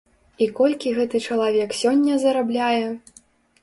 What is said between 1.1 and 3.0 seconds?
чалавек сёння зарабляе?